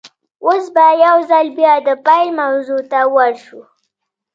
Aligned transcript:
اوس 0.45 0.63
به 0.75 0.87
يوځل 1.05 1.47
بيا 1.57 1.73
د 1.87 1.89
پيل 2.05 2.27
موضوع 2.39 2.81
ته 2.91 2.99
ور 3.15 3.33
شو. 3.45 3.61